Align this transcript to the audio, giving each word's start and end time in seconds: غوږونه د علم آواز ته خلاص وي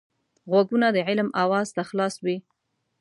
غوږونه 0.49 0.87
د 0.95 0.97
علم 1.09 1.29
آواز 1.43 1.67
ته 1.75 1.81
خلاص 1.89 2.15
وي 2.23 2.37